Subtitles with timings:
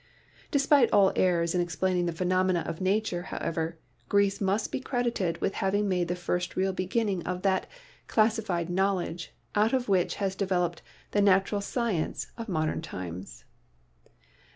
[0.49, 3.77] Despite all errors in explaining the phenomena of nature, however,
[4.09, 7.67] Greece must be credited with having made the first real beginning of that
[8.07, 13.45] "classified knowledge" out of which has developed the natural science of modern times.